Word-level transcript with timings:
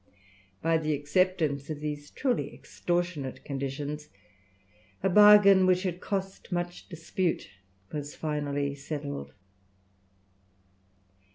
By 0.63 0.79
the 0.79 0.95
acceptance 0.95 1.69
of 1.69 1.79
these 1.79 2.09
truly 2.09 2.51
extortionate 2.51 3.45
conditions 3.45 4.09
a 5.03 5.09
bargain, 5.09 5.67
which 5.67 5.83
had 5.83 6.01
cost 6.01 6.51
much 6.51 6.89
dispute, 6.89 7.51
was 7.93 8.15
finally 8.15 8.73
settled. 8.73 9.33